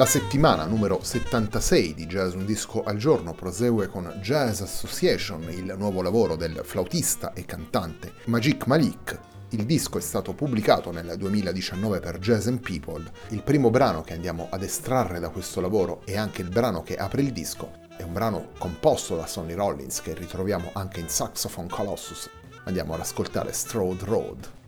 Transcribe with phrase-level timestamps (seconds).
[0.00, 5.74] La settimana numero 76 di Jazz Un Disco al Giorno prosegue con Jazz Association, il
[5.76, 9.20] nuovo lavoro del flautista e cantante Majik Malik.
[9.50, 13.04] Il disco è stato pubblicato nel 2019 per Jazz and People.
[13.28, 16.96] Il primo brano che andiamo ad estrarre da questo lavoro e anche il brano che
[16.96, 21.68] apre il disco è un brano composto da Sonny Rollins che ritroviamo anche in Saxophone
[21.68, 22.26] Colossus.
[22.64, 24.59] Andiamo ad ascoltare Strode Road.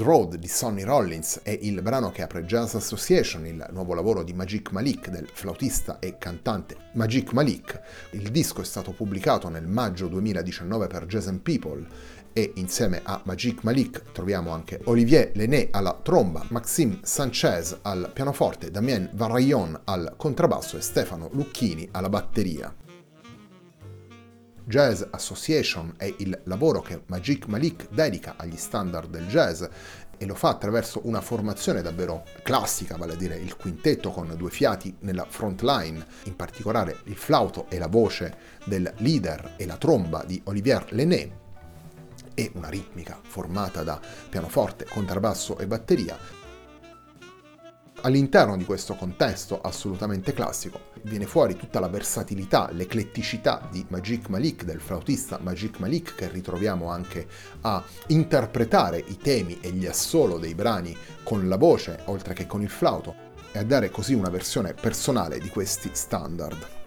[0.00, 4.32] Road di Sonny Rollins è il brano che apre Jazz Association, il nuovo lavoro di
[4.32, 7.80] Majik Malik, del flautista e cantante Majik Malik.
[8.12, 11.86] Il disco è stato pubblicato nel maggio 2019 per Jazz People
[12.32, 18.70] e insieme a Majik Malik troviamo anche Olivier Lené alla tromba, Maxime Sanchez al pianoforte,
[18.70, 22.89] Damien Varraillon al contrabbasso e Stefano Lucchini alla batteria.
[24.64, 29.64] Jazz Association è il lavoro che Majik Malik dedica agli standard del jazz
[30.16, 34.50] e lo fa attraverso una formazione davvero classica, vale a dire il quintetto con due
[34.50, 39.76] fiati nella front line, in particolare il flauto e la voce del leader e la
[39.78, 41.38] tromba di Olivier Lené,
[42.34, 46.18] e una ritmica formata da pianoforte, contrabbasso e batteria,
[48.02, 54.64] All'interno di questo contesto assolutamente classico viene fuori tutta la versatilità, l'ecletticità di Majik Malik,
[54.64, 57.26] del flautista Majik Malik, che ritroviamo anche
[57.60, 62.62] a interpretare i temi e gli assolo dei brani con la voce, oltre che con
[62.62, 63.14] il flauto,
[63.52, 66.79] e a dare così una versione personale di questi standard.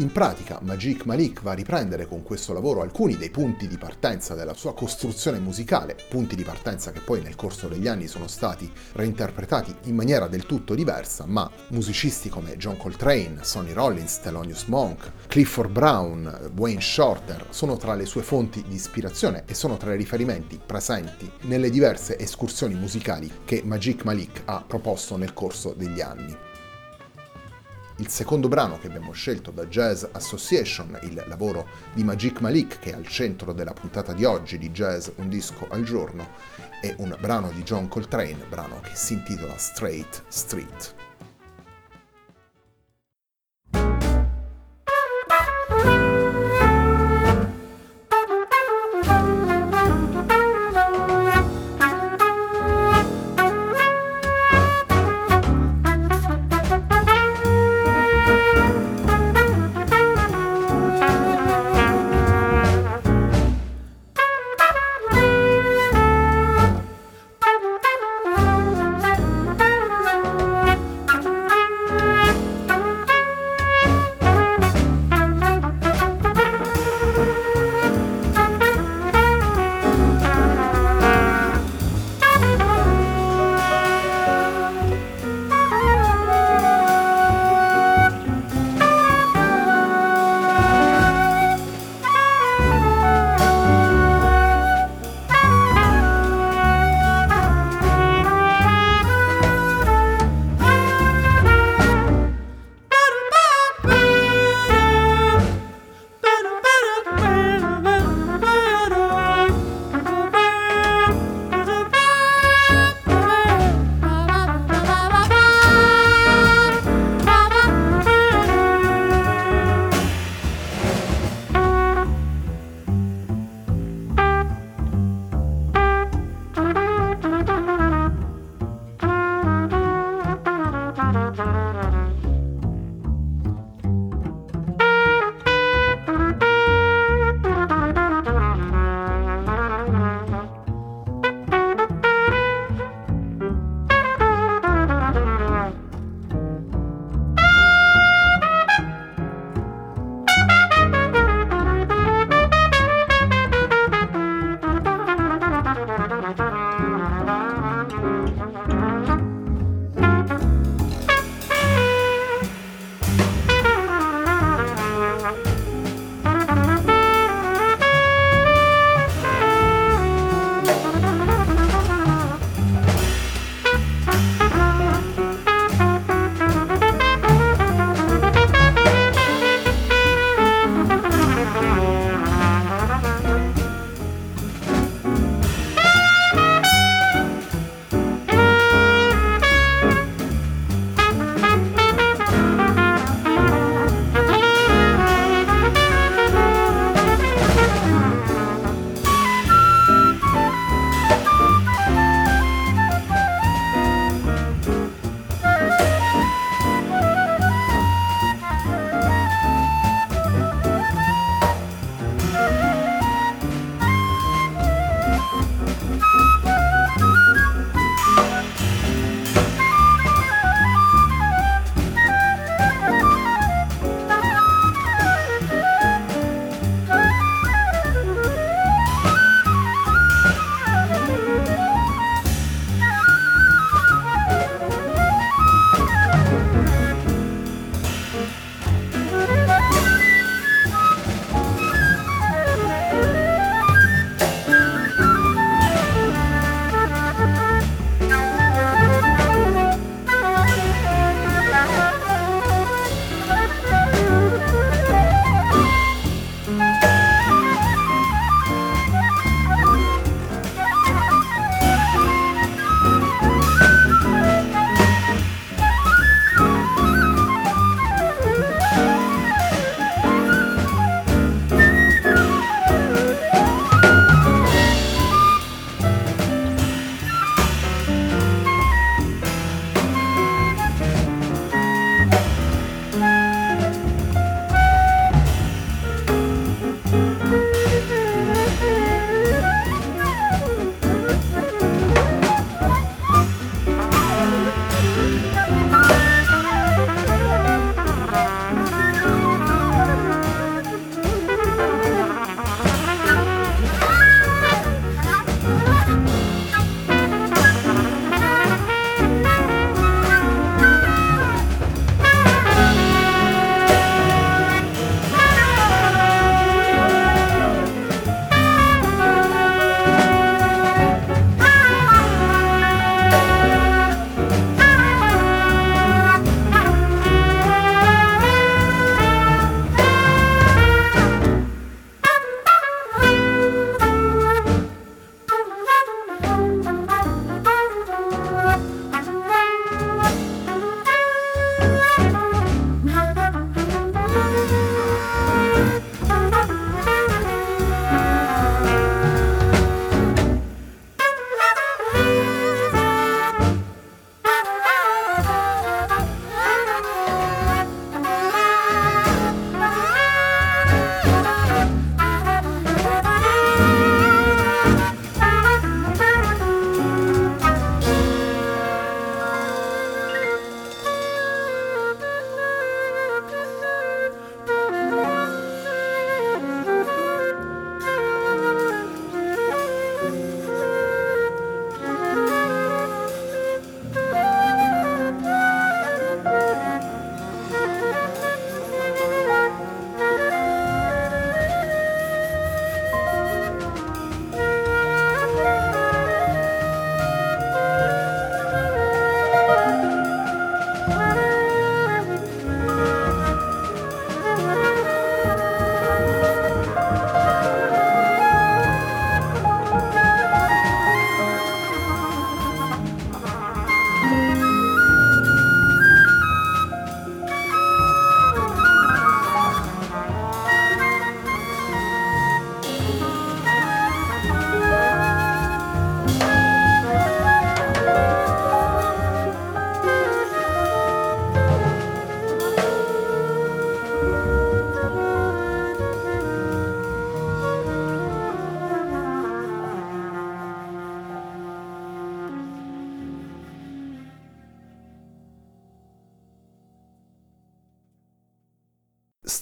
[0.00, 4.34] In pratica, Majik Malik va a riprendere con questo lavoro alcuni dei punti di partenza
[4.34, 8.72] della sua costruzione musicale, punti di partenza che poi nel corso degli anni sono stati
[8.92, 15.12] reinterpretati in maniera del tutto diversa, ma musicisti come John Coltrane, Sonny Rollins, Thelonious Monk,
[15.26, 19.98] Clifford Brown, Wayne Shorter sono tra le sue fonti di ispirazione e sono tra i
[19.98, 26.48] riferimenti presenti nelle diverse escursioni musicali che Majik Malik ha proposto nel corso degli anni.
[28.00, 32.92] Il secondo brano che abbiamo scelto da Jazz Association, il lavoro di Majik Malik che
[32.92, 36.30] è al centro della puntata di oggi di Jazz Un disco al giorno,
[36.80, 41.09] è un brano di John Coltrane, brano che si intitola Straight Street.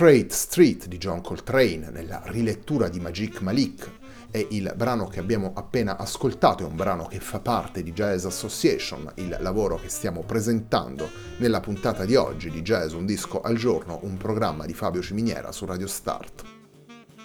[0.00, 3.90] Straight Street di John Coltrane nella rilettura di Magic Malik.
[4.30, 8.24] È il brano che abbiamo appena ascoltato, è un brano che fa parte di Jazz
[8.24, 13.56] Association, il lavoro che stiamo presentando nella puntata di oggi di Jazz Un disco al
[13.56, 16.59] giorno, un programma di Fabio Ciminiera su Radio Start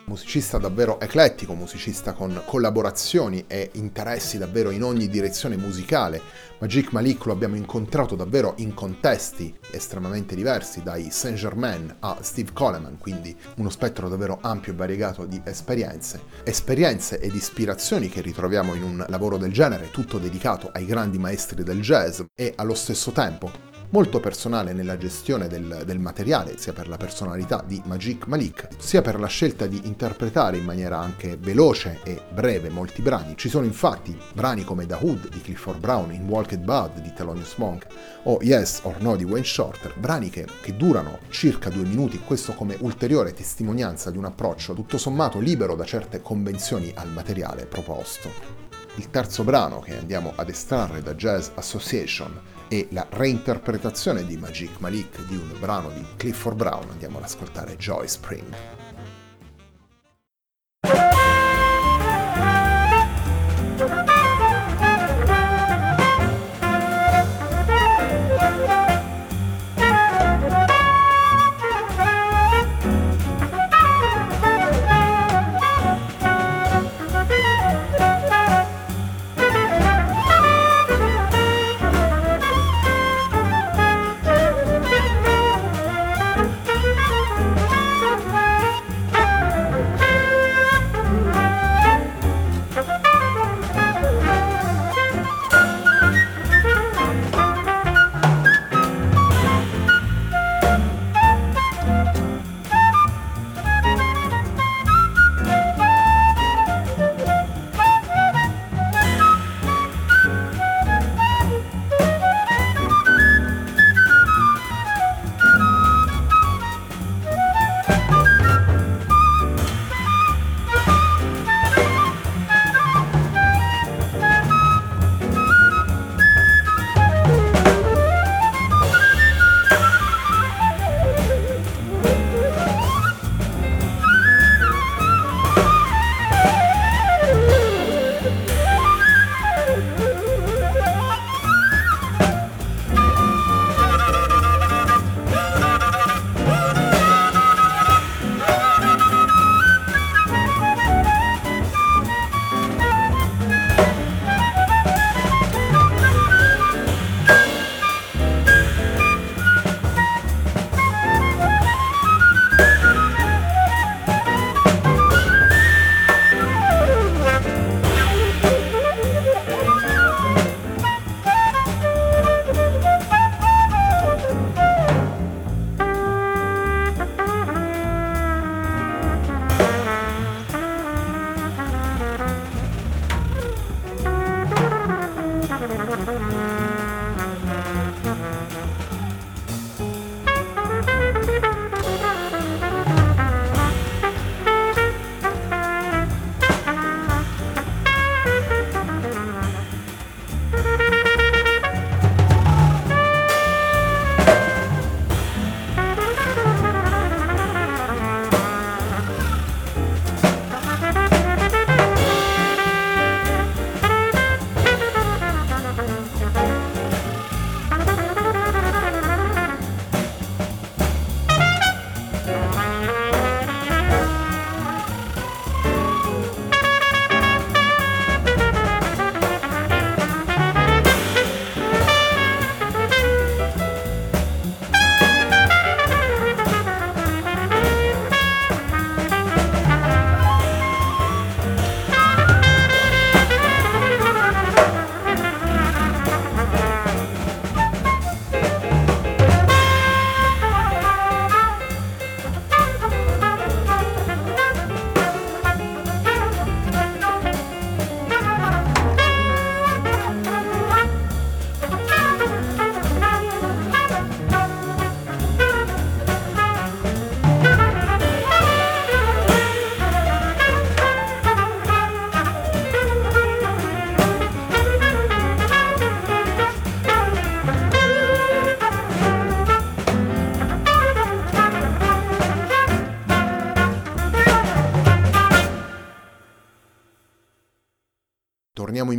[0.05, 6.21] musicista davvero eclettico, musicista con collaborazioni e interessi davvero in ogni direzione musicale.
[6.59, 12.51] Magic Malik lo abbiamo incontrato davvero in contesti estremamente diversi, dai Saint Germain a Steve
[12.53, 16.21] Coleman, quindi uno spettro davvero ampio e variegato di esperienze.
[16.43, 21.63] Esperienze ed ispirazioni che ritroviamo in un lavoro del genere, tutto dedicato ai grandi maestri
[21.63, 26.87] del jazz e allo stesso tempo molto personale nella gestione del, del, materiale, sia per
[26.87, 31.99] la personalità di Majik Malik, sia per la scelta di interpretare in maniera anche veloce
[32.03, 33.35] e breve molti brani.
[33.35, 37.55] Ci sono infatti brani come The Hood di Clifford Brown, In Walked Bud di Thelonious
[37.55, 37.85] Monk
[38.23, 42.53] o Yes or No di Wayne Shorter, brani che, che durano circa due minuti, questo
[42.53, 48.63] come ulteriore testimonianza di un approccio tutto sommato libero da certe convenzioni al materiale proposto.
[48.97, 54.79] Il terzo brano che andiamo ad estrarre da Jazz Association è la reinterpretazione di Magic
[54.79, 56.89] Malik di un brano di Clifford Brown.
[56.89, 58.84] Andiamo ad ascoltare Joy Spring.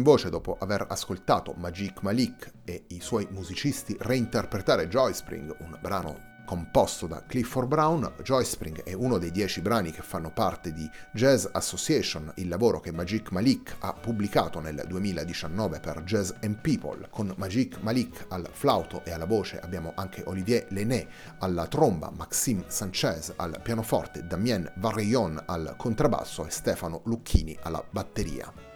[0.06, 6.44] Voce dopo aver ascoltato Majik Malik e i suoi musicisti reinterpretare Joy Spring, un brano
[6.46, 8.14] composto da Clifford Brown.
[8.22, 12.78] Joy Spring è uno dei dieci brani che fanno parte di Jazz Association, il lavoro
[12.78, 17.08] che Majik Malik ha pubblicato nel 2019 per Jazz and People.
[17.10, 21.08] Con Majik Malik al flauto e alla voce abbiamo anche Olivier Lené
[21.40, 28.75] alla tromba, Maxime Sanchez al pianoforte, Damien Varillon al contrabbasso e Stefano Lucchini alla batteria.